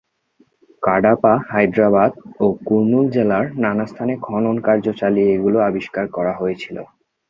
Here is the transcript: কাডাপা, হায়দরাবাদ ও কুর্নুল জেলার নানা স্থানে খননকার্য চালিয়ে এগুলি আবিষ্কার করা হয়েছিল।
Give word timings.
কাডাপা, 0.83 1.33
হায়দরাবাদ 1.49 2.11
ও 2.39 2.55
কুর্নুল 2.67 3.05
জেলার 3.15 3.45
নানা 3.63 3.85
স্থানে 3.85 4.13
খননকার্য 4.25 4.85
চালিয়ে 4.99 5.29
এগুলি 5.35 5.57
আবিষ্কার 5.69 6.05
করা 6.15 6.33
হয়েছিল। 6.35 6.77